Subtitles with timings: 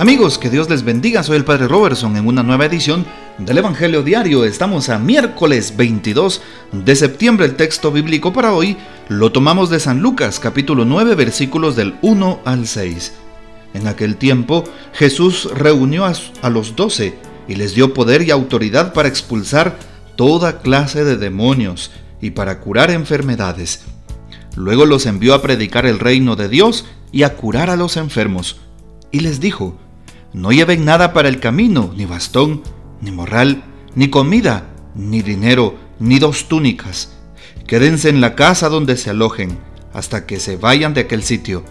[0.00, 1.22] Amigos, que Dios les bendiga.
[1.22, 3.04] Soy el Padre Robertson en una nueva edición
[3.36, 4.46] del Evangelio Diario.
[4.46, 6.40] Estamos a miércoles 22
[6.72, 7.44] de septiembre.
[7.44, 8.78] El texto bíblico para hoy
[9.10, 13.12] lo tomamos de San Lucas, capítulo 9, versículos del 1 al 6.
[13.74, 19.06] En aquel tiempo Jesús reunió a, los doce y les dio poder y autoridad para
[19.06, 19.78] expulsar
[20.16, 21.90] toda clase de demonios
[22.22, 23.82] y para curar enfermedades.
[24.56, 28.60] Luego los envió a predicar el reino de Dios y a curar a los enfermos.
[29.12, 29.76] Y les dijo,
[30.32, 32.62] no lleven nada para el camino, ni bastón,
[33.00, 37.12] ni morral, ni comida, ni dinero, ni dos túnicas.
[37.66, 39.58] Quédense en la casa donde se alojen,
[39.92, 41.64] hasta que se vayan de aquel sitio.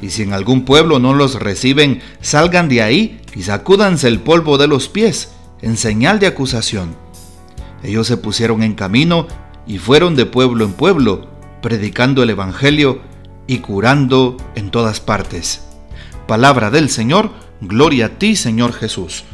[0.00, 4.58] Y si en algún pueblo no los reciben, salgan de ahí y sacúdanse el polvo
[4.58, 6.96] de los pies, en señal de acusación.
[7.82, 9.26] Ellos se pusieron en camino
[9.66, 11.28] y fueron de pueblo en pueblo,
[11.60, 13.00] predicando el Evangelio
[13.46, 15.62] y curando en todas partes.
[16.26, 19.24] Palabra del Señor, Gloria a ti, Señor Jesús.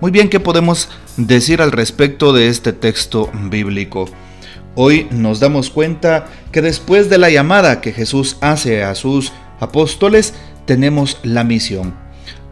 [0.00, 4.06] Muy bien, ¿qué podemos decir al respecto de este texto bíblico?
[4.74, 10.32] Hoy nos damos cuenta que después de la llamada que Jesús hace a sus apóstoles,
[10.64, 11.94] tenemos la misión.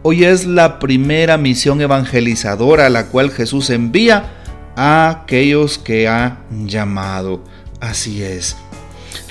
[0.03, 4.31] Hoy es la primera misión evangelizadora a la cual Jesús envía
[4.75, 7.43] a aquellos que ha llamado.
[7.79, 8.55] Así es.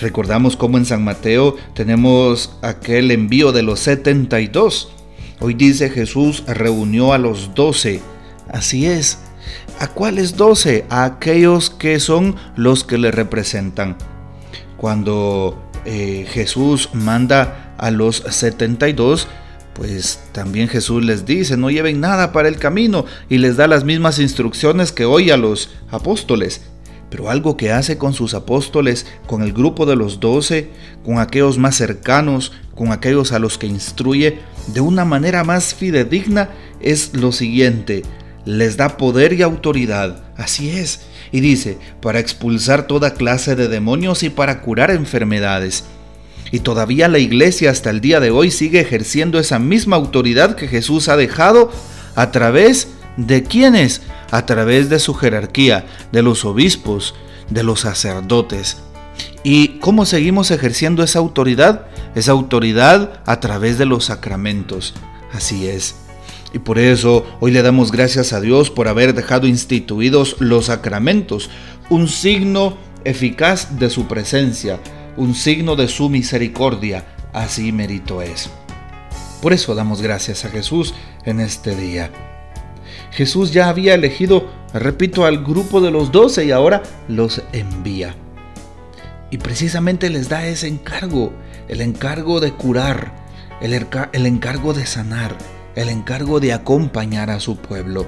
[0.01, 4.91] Recordamos cómo en San Mateo tenemos aquel envío de los 72
[5.45, 8.01] Hoy dice Jesús reunió a los doce.
[8.49, 9.19] Así es.
[9.81, 10.87] ¿A cuáles doce?
[10.89, 13.97] A aquellos que son los que le representan.
[14.77, 19.27] Cuando eh, Jesús manda a los 72,
[19.75, 23.83] pues también Jesús les dice, no lleven nada para el camino y les da las
[23.83, 26.63] mismas instrucciones que hoy a los apóstoles.
[27.11, 30.71] Pero algo que hace con sus apóstoles, con el grupo de los doce,
[31.05, 36.51] con aquellos más cercanos, con aquellos a los que instruye, de una manera más fidedigna,
[36.81, 38.03] es lo siguiente,
[38.45, 44.23] les da poder y autoridad, así es, y dice, para expulsar toda clase de demonios
[44.23, 45.85] y para curar enfermedades.
[46.51, 50.69] Y todavía la iglesia hasta el día de hoy sigue ejerciendo esa misma autoridad que
[50.69, 51.71] Jesús ha dejado
[52.15, 57.15] a través de quienes, a través de su jerarquía, de los obispos,
[57.49, 58.79] de los sacerdotes.
[59.45, 61.87] ¿Y cómo seguimos ejerciendo esa autoridad?
[62.15, 64.95] Esa autoridad a través de los sacramentos.
[65.33, 65.97] Así es.
[66.53, 71.49] Y por eso hoy le damos gracias a Dios por haber dejado instituidos los sacramentos,
[71.89, 74.79] un signo eficaz de su presencia,
[75.17, 77.07] un signo de su misericordia.
[77.33, 78.51] Así mérito es.
[79.41, 80.95] Por eso damos gracias a Jesús
[81.25, 82.11] en este día.
[83.11, 88.15] Jesús ya había elegido, repito, al grupo de los doce y ahora los envía.
[89.33, 91.33] Y precisamente les da ese encargo,
[91.67, 93.15] el encargo de curar,
[93.63, 93.73] el,
[94.27, 95.35] encargo de sanar,
[95.75, 98.07] el encargo de acompañar a su pueblo.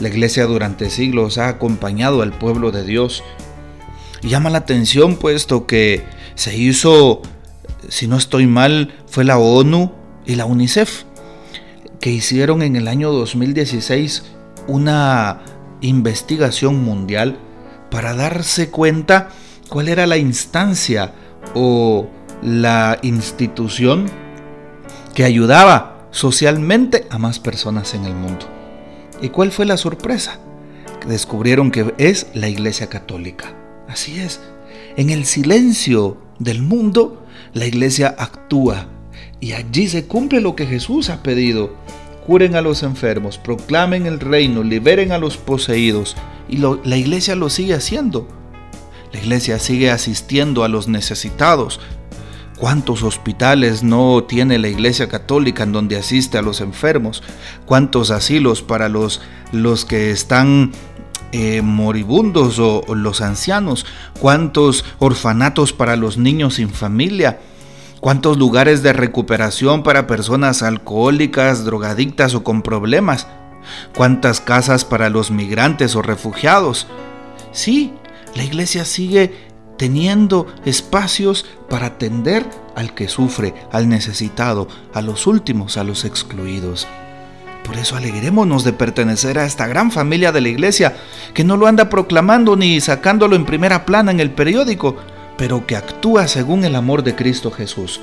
[0.00, 3.24] La iglesia durante siglos ha acompañado al pueblo de Dios.
[4.20, 6.04] Y llama la atención puesto que
[6.34, 7.22] se hizo,
[7.88, 9.92] si no estoy mal, fue la ONU
[10.26, 11.04] y la UNICEF
[12.02, 14.24] que hicieron en el año 2016
[14.66, 15.40] una
[15.80, 17.38] investigación mundial
[17.90, 19.30] para darse cuenta
[19.74, 21.10] cuál era la instancia
[21.52, 22.06] o
[22.42, 24.06] la institución
[25.16, 28.46] que ayudaba socialmente a más personas en el mundo.
[29.20, 30.38] ¿Y cuál fue la sorpresa?
[31.08, 33.52] descubrieron que es la Iglesia Católica.
[33.88, 34.40] Así es.
[34.96, 38.86] En el silencio del mundo, la Iglesia actúa
[39.40, 41.74] y allí se cumple lo que Jesús ha pedido.
[42.28, 46.14] Curen a los enfermos, proclamen el reino, liberen a los poseídos.
[46.48, 48.28] Y la iglesia lo sigue haciendo.
[49.14, 51.78] La iglesia sigue asistiendo a los necesitados.
[52.58, 57.22] ¿Cuántos hospitales no tiene la iglesia católica en donde asiste a los enfermos?
[57.64, 59.20] ¿Cuántos asilos para los,
[59.52, 60.72] los que están
[61.30, 63.86] eh, moribundos o los ancianos?
[64.18, 67.38] ¿Cuántos orfanatos para los niños sin familia?
[68.00, 73.28] ¿Cuántos lugares de recuperación para personas alcohólicas, drogadictas o con problemas?
[73.94, 76.88] ¿Cuántas casas para los migrantes o refugiados?
[77.52, 77.92] Sí,
[78.34, 79.32] la iglesia sigue
[79.76, 82.46] teniendo espacios para atender
[82.76, 86.86] al que sufre, al necesitado, a los últimos, a los excluidos.
[87.64, 90.96] Por eso alegrémonos de pertenecer a esta gran familia de la iglesia,
[91.32, 94.96] que no lo anda proclamando ni sacándolo en primera plana en el periódico,
[95.38, 98.00] pero que actúa según el amor de Cristo Jesús.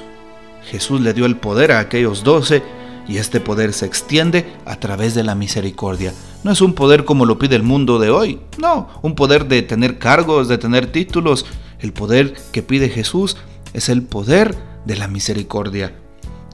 [0.64, 2.64] Jesús le dio el poder a aquellos doce
[3.08, 6.14] y este poder se extiende a través de la misericordia.
[6.44, 9.62] No es un poder como lo pide el mundo de hoy, no, un poder de
[9.62, 11.46] tener cargos, de tener títulos.
[11.80, 13.38] El poder que pide Jesús
[13.74, 14.56] es el poder
[14.86, 15.94] de la misericordia.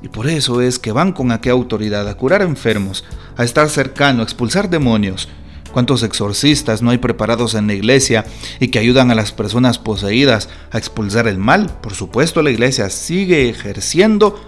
[0.02, 3.04] Y por eso es que van con aquella autoridad a curar enfermos,
[3.36, 5.28] a estar cercano, a expulsar demonios.
[5.74, 8.26] ¿Cuántos exorcistas no hay preparados en la iglesia
[8.60, 11.68] y que ayudan a las personas poseídas a expulsar el mal?
[11.82, 14.40] Por supuesto, la iglesia sigue ejerciendo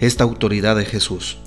[0.00, 1.38] esta autoridad de Jesús.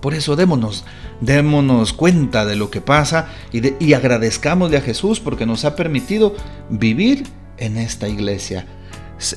[0.00, 0.84] Por eso démonos,
[1.20, 6.36] démonos cuenta de lo que pasa y, agradezcamosle a Jesús porque nos ha permitido
[6.70, 7.24] vivir
[7.56, 8.66] en esta iglesia,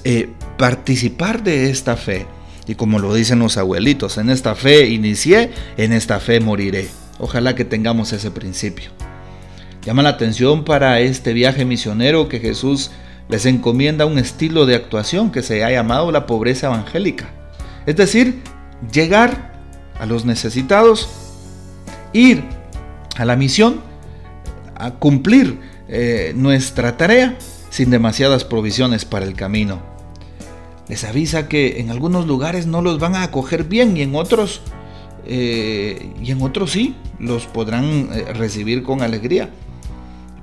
[0.04, 2.28] eh, participar de esta fe.
[2.68, 6.88] Y como lo dicen los abuelitos, en esta fe inicié, en esta fe moriré.
[7.18, 8.92] Ojalá que tengamos ese principio.
[9.84, 12.92] Llama la atención para este viaje misionero que Jesús
[13.30, 17.30] les encomienda un estilo de actuación que se ha llamado la pobreza evangélica.
[17.88, 18.42] Es decir,
[18.92, 19.51] llegar
[20.02, 21.08] a los necesitados,
[22.12, 22.44] ir
[23.18, 23.82] a la misión,
[24.76, 27.38] a cumplir eh, nuestra tarea
[27.70, 29.80] sin demasiadas provisiones para el camino.
[30.90, 34.62] Les avisa que en algunos lugares no los van a acoger bien y en otros,
[35.28, 39.52] eh, y en otros sí, los podrán eh, recibir con alegría.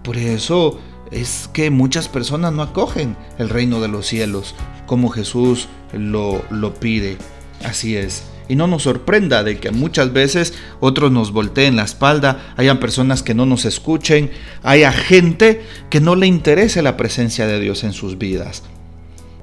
[0.04, 0.78] Por eso
[1.10, 4.54] es que muchas personas no acogen el reino de los cielos
[4.86, 7.16] como Jesús lo, lo pide.
[7.64, 8.22] Así es.
[8.48, 13.22] Y no nos sorprenda de que muchas veces otros nos volteen la espalda, hayan personas
[13.22, 14.30] que no nos escuchen,
[14.62, 18.62] haya gente que no le interese la presencia de Dios en sus vidas.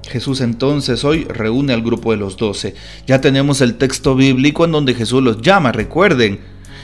[0.08, 2.74] Jesús entonces hoy reúne al grupo de los doce.
[3.06, 6.40] Ya tenemos el texto bíblico en donde Jesús los llama, recuerden,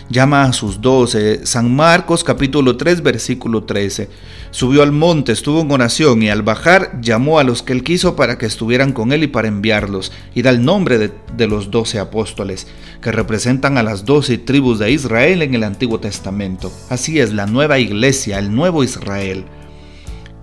[0.08, 1.46] llama a sus doce.
[1.46, 4.08] San Marcos capítulo 3 versículo 13.
[4.50, 8.16] Subió al monte, estuvo en oración y al bajar llamó a los que él quiso
[8.16, 10.12] para que estuvieran con él y para enviarlos.
[10.34, 12.66] Y da el nombre de, de los doce apóstoles,
[13.00, 16.72] que representan a las doce tribus de Israel en el Antiguo Testamento.
[16.90, 19.44] Así es la nueva iglesia, el nuevo Israel.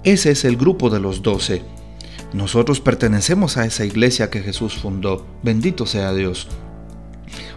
[0.03, 1.61] Ese es el grupo de los doce.
[2.33, 5.25] Nosotros pertenecemos a esa iglesia que Jesús fundó.
[5.41, 6.47] Bendito sea Dios.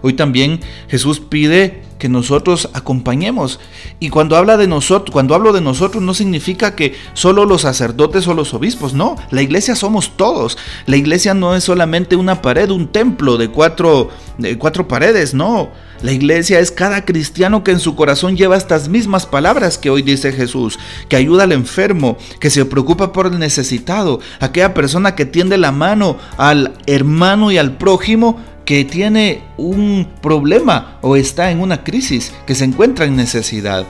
[0.03, 3.61] Hoy también Jesús pide que nosotros acompañemos.
[4.01, 8.27] Y cuando habla de nosotros, cuando hablo de nosotros no significa que solo los sacerdotes
[8.27, 10.59] o los obispos, no, la iglesia somos todos.
[10.87, 15.71] La iglesia no es solamente una pared, un templo de cuatro, de cuatro paredes, no.
[16.03, 20.03] La iglesia es cada cristiano que en su corazón lleva estas mismas palabras que hoy
[20.03, 25.25] dice Jesús, que ayuda al enfermo, que se preocupa por el necesitado, aquella persona que
[25.25, 28.41] tiende la mano al hermano y al prójimo
[28.73, 33.85] que tiene un problema o está en una crisis, que se encuentra en necesidad.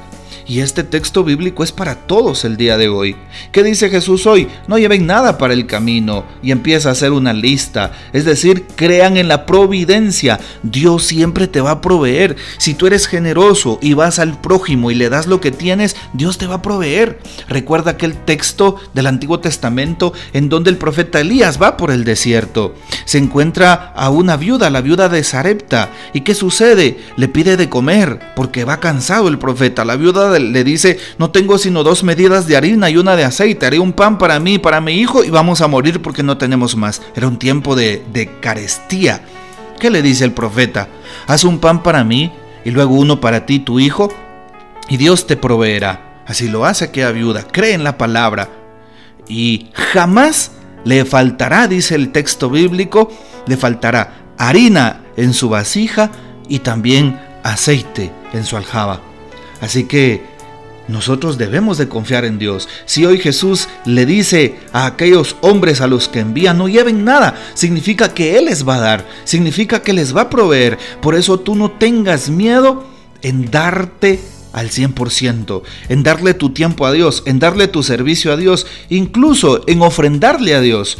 [0.46, 3.16] Y este texto bíblico es para todos el día de hoy.
[3.52, 4.48] ¿Qué dice Jesús hoy?
[4.66, 7.92] No lleven nada para el camino y empieza a hacer una lista.
[8.12, 10.40] Es decir, crean en la providencia.
[10.62, 12.36] Dios siempre te va a proveer.
[12.58, 16.38] Si tú eres generoso y vas al prójimo y le das lo que tienes, Dios
[16.38, 17.20] te va a proveer.
[17.48, 22.74] Recuerda aquel texto del Antiguo Testamento en donde el profeta Elías va por el desierto.
[23.04, 25.90] Se encuentra a una viuda, la viuda de Sarepta.
[26.12, 26.98] ¿Y qué sucede?
[27.16, 29.84] Le pide de comer porque va cansado el profeta.
[29.84, 33.66] La viuda le dice, no tengo sino dos medidas de harina y una de aceite,
[33.66, 36.38] haré un pan para mí y para mi hijo y vamos a morir porque no
[36.38, 37.02] tenemos más.
[37.14, 39.22] Era un tiempo de, de carestía.
[39.78, 40.88] ¿Qué le dice el profeta?
[41.26, 42.32] Haz un pan para mí
[42.64, 44.12] y luego uno para ti, tu hijo,
[44.88, 46.22] y Dios te proveerá.
[46.26, 48.48] Así lo hace aquella viuda, cree en la palabra
[49.28, 50.52] y jamás
[50.84, 53.10] le faltará, dice el texto bíblico,
[53.46, 56.10] le faltará harina en su vasija
[56.48, 59.11] y también aceite en su aljaba.
[59.62, 60.20] Así que
[60.88, 62.68] nosotros debemos de confiar en Dios.
[62.84, 67.40] Si hoy Jesús le dice a aquellos hombres a los que envía, no lleven nada,
[67.54, 70.78] significa que Él les va a dar, significa que les va a proveer.
[71.00, 72.84] Por eso tú no tengas miedo
[73.22, 74.18] en darte
[74.52, 79.62] al 100%, en darle tu tiempo a Dios, en darle tu servicio a Dios, incluso
[79.68, 80.98] en ofrendarle a Dios.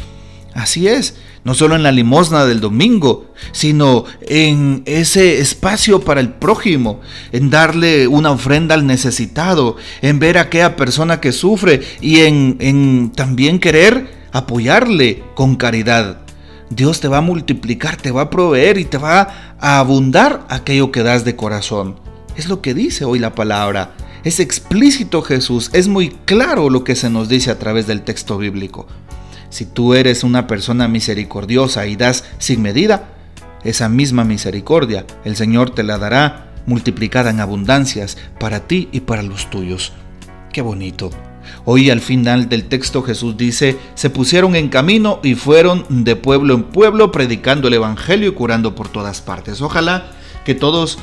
[0.53, 6.29] Así es, no solo en la limosna del domingo, sino en ese espacio para el
[6.29, 12.21] prójimo, en darle una ofrenda al necesitado, en ver a aquella persona que sufre y
[12.21, 16.19] en, también querer apoyarle con caridad.
[16.69, 20.91] Dios te va a multiplicar, te va a proveer y te va a abundar aquello
[20.91, 21.99] que das de corazón.
[22.35, 23.91] Es lo que dice hoy la palabra.
[24.23, 28.37] Es explícito Jesús, es muy claro lo que se nos dice a través del texto
[28.37, 28.87] bíblico.
[29.53, 33.09] Si tú eres una persona misericordiosa y das sin medida,
[33.63, 39.21] esa misma misericordia el Señor te la dará multiplicada en abundancias para ti y para
[39.21, 39.93] los tuyos.
[40.51, 41.11] Qué bonito.
[41.65, 46.55] Hoy al final del texto Jesús dice, se pusieron en camino y fueron de pueblo
[46.55, 49.61] en pueblo predicando el Evangelio y curando por todas partes.
[49.61, 50.07] Ojalá
[50.45, 50.97] que todos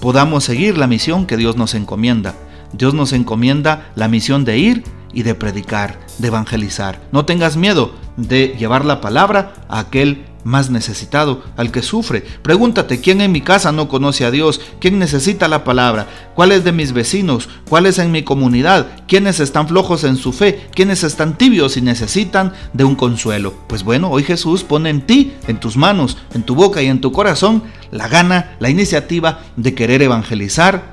[0.00, 2.36] podamos seguir la misión que Dios nos encomienda.
[2.72, 7.00] Dios nos encomienda la misión de ir y de predicar, de evangelizar.
[7.12, 12.24] No tengas miedo de llevar la palabra a aquel más necesitado, al que sufre.
[12.42, 16.72] Pregúntate quién en mi casa no conoce a Dios, quién necesita la palabra, cuáles de
[16.72, 21.76] mis vecinos, cuáles en mi comunidad, quiénes están flojos en su fe, quiénes están tibios
[21.76, 23.54] y necesitan de un consuelo.
[23.68, 27.00] Pues bueno, hoy Jesús pone en ti, en tus manos, en tu boca y en
[27.00, 30.92] tu corazón la gana, la iniciativa de querer evangelizar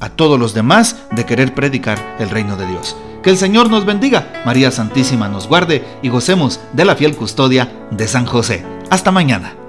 [0.00, 2.96] a todos los demás, de querer predicar el reino de Dios.
[3.22, 7.70] Que el Señor nos bendiga, María Santísima nos guarde y gocemos de la fiel custodia
[7.90, 8.64] de San José.
[8.88, 9.59] Hasta mañana.